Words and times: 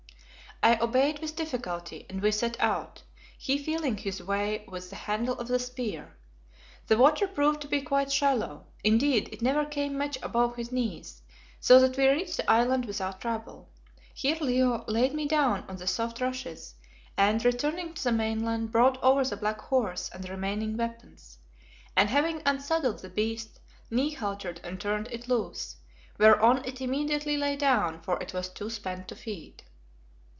I 0.63 0.75
obeyed 0.77 1.17
with 1.17 1.35
difficulty, 1.35 2.05
and 2.07 2.21
we 2.21 2.31
set 2.31 2.55
out, 2.59 3.01
he 3.35 3.57
feeling 3.57 3.97
his 3.97 4.21
way 4.21 4.63
with 4.67 4.91
the 4.91 4.95
handle 4.95 5.35
of 5.39 5.47
the 5.47 5.57
spear. 5.57 6.15
The 6.85 6.99
water 6.99 7.27
proved 7.27 7.61
to 7.61 7.67
be 7.67 7.81
quite 7.81 8.11
shallow; 8.11 8.67
indeed, 8.83 9.29
it 9.31 9.41
never 9.41 9.65
came 9.65 9.97
much 9.97 10.19
above 10.21 10.55
his 10.57 10.71
knees, 10.71 11.23
so 11.59 11.79
that 11.79 11.97
we 11.97 12.07
reached 12.07 12.37
the 12.37 12.47
island 12.47 12.85
without 12.85 13.19
trouble. 13.21 13.71
Here 14.13 14.37
Leo 14.39 14.85
laid 14.87 15.15
me 15.15 15.27
down 15.27 15.63
on 15.67 15.77
the 15.77 15.87
soft 15.87 16.21
rushes, 16.21 16.75
and, 17.17 17.43
returning 17.43 17.95
to 17.95 18.03
the 18.03 18.11
mainland, 18.11 18.71
brought 18.71 19.01
over 19.01 19.23
the 19.25 19.37
black 19.37 19.61
horse 19.61 20.11
and 20.13 20.23
the 20.23 20.29
remaining 20.29 20.77
weapons, 20.77 21.39
and 21.97 22.07
having 22.11 22.43
unsaddled 22.45 22.99
the 22.99 23.09
beast, 23.09 23.59
knee 23.89 24.11
haltered 24.13 24.61
and 24.63 24.79
turned 24.79 25.07
it 25.07 25.27
loose, 25.27 25.77
whereon 26.19 26.63
it 26.65 26.81
immediately 26.81 27.35
lay 27.35 27.55
down, 27.55 27.99
for 28.01 28.21
it 28.21 28.31
was 28.31 28.47
too 28.47 28.69
spent 28.69 29.07
to 29.07 29.15
feed. 29.15 29.63